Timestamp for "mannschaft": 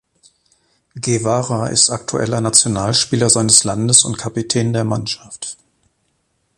4.83-5.57